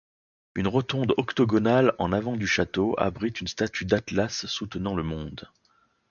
[0.55, 5.47] Une rotonde octogonale en avant du château abrite une statue d'Atlas soutenant le monde.